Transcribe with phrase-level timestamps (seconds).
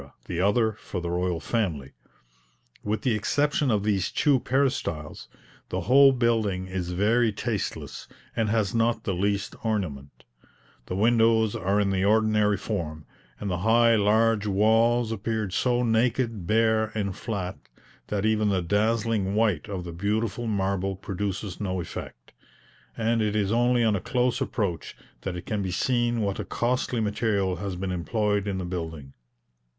[0.25, 1.91] the other for the royal family.
[2.83, 5.27] With the exception of these two peristyles,
[5.69, 10.23] the whole building is very tasteless, and has not the least ornament;
[10.87, 13.05] the windows are in the ordinary form;
[13.39, 17.59] and the high large walls appear so naked, bare, and flat,
[18.07, 22.31] that even the dazzling white of the beautiful marble produces no effect;
[22.97, 26.43] and it is only on a close approach that it can be seen what a
[26.43, 29.13] costly material has been employed in the building.